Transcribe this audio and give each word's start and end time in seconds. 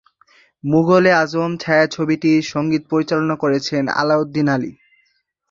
মোঘল-এ-আযম 0.63 1.51
ছায়াছবিটির 1.57 2.41
সঙ্গীত 2.43 2.83
পরিচালনা 2.91 3.35
করেছেন 3.35 3.83
আলাউদ্দিন 3.99 4.47
আলী। 4.49 4.71